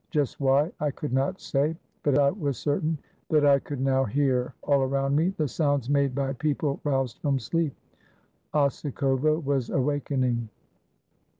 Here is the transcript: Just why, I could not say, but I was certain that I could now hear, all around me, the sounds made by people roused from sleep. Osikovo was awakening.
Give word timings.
Just 0.09 0.39
why, 0.39 0.71
I 0.79 0.89
could 0.89 1.13
not 1.13 1.39
say, 1.39 1.77
but 2.01 2.17
I 2.17 2.31
was 2.31 2.57
certain 2.57 2.97
that 3.29 3.45
I 3.45 3.59
could 3.59 3.79
now 3.79 4.03
hear, 4.03 4.55
all 4.63 4.81
around 4.81 5.15
me, 5.15 5.29
the 5.37 5.47
sounds 5.47 5.91
made 5.91 6.15
by 6.15 6.33
people 6.33 6.79
roused 6.83 7.19
from 7.19 7.37
sleep. 7.37 7.75
Osikovo 8.51 9.37
was 9.37 9.69
awakening. 9.69 10.49